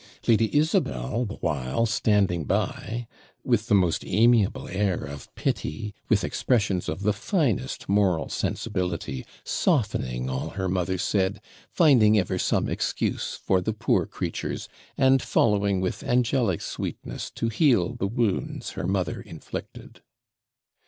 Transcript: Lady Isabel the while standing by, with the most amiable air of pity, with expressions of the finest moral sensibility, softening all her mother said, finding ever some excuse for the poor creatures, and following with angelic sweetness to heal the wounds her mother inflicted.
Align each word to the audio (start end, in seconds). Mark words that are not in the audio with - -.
Lady 0.27 0.57
Isabel 0.57 1.25
the 1.25 1.35
while 1.35 1.85
standing 1.85 2.45
by, 2.45 3.05
with 3.43 3.67
the 3.67 3.75
most 3.75 4.03
amiable 4.03 4.67
air 4.67 5.03
of 5.05 5.29
pity, 5.35 5.93
with 6.09 6.23
expressions 6.23 6.89
of 6.89 7.03
the 7.03 7.13
finest 7.13 7.87
moral 7.87 8.27
sensibility, 8.27 9.23
softening 9.43 10.27
all 10.27 10.49
her 10.57 10.67
mother 10.67 10.97
said, 10.97 11.39
finding 11.69 12.17
ever 12.17 12.39
some 12.39 12.67
excuse 12.67 13.35
for 13.45 13.61
the 13.61 13.73
poor 13.73 14.07
creatures, 14.07 14.67
and 14.97 15.21
following 15.21 15.81
with 15.81 16.01
angelic 16.01 16.61
sweetness 16.61 17.29
to 17.29 17.49
heal 17.49 17.93
the 17.93 18.07
wounds 18.07 18.71
her 18.71 18.87
mother 18.87 19.21
inflicted. 19.21 20.01